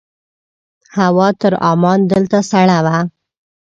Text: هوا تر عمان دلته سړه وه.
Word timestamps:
هوا 0.97 1.27
تر 1.41 1.53
عمان 1.69 1.99
دلته 2.11 2.37
سړه 2.51 2.77
وه. 2.85 2.97